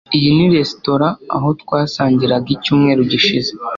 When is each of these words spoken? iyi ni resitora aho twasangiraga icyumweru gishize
iyi 0.17 0.29
ni 0.35 0.45
resitora 0.55 1.07
aho 1.35 1.49
twasangiraga 1.61 2.47
icyumweru 2.55 3.01
gishize 3.11 3.51